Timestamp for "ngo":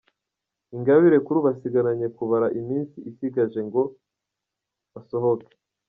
3.67-3.81